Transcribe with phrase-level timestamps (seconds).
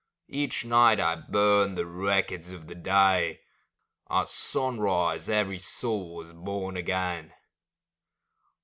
[0.29, 3.41] Each night I burn the records of the day,—
[4.09, 7.33] At sunrise every soul is born again